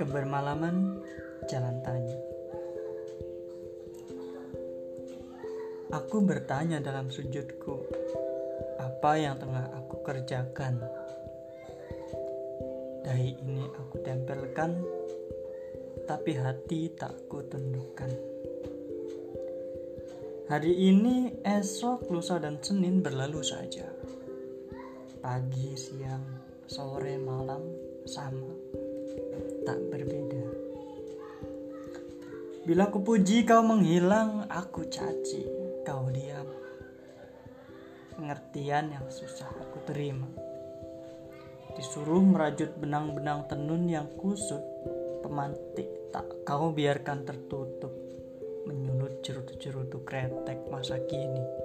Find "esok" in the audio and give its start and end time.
21.46-22.10